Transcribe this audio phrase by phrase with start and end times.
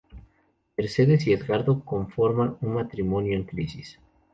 [0.77, 3.99] Mercedes y Edgardo conforman un matrimonio en crisis.